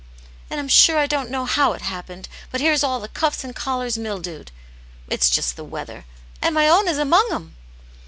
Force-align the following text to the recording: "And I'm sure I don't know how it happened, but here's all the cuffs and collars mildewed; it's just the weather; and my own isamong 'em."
"And 0.49 0.59
I'm 0.59 0.67
sure 0.67 0.97
I 0.97 1.05
don't 1.05 1.29
know 1.29 1.45
how 1.45 1.73
it 1.73 1.83
happened, 1.83 2.27
but 2.51 2.59
here's 2.59 2.83
all 2.83 2.99
the 2.99 3.07
cuffs 3.07 3.43
and 3.43 3.55
collars 3.55 3.99
mildewed; 3.99 4.51
it's 5.09 5.29
just 5.29 5.55
the 5.55 5.63
weather; 5.63 6.05
and 6.41 6.55
my 6.55 6.67
own 6.67 6.87
isamong 6.87 7.31
'em." 7.31 7.55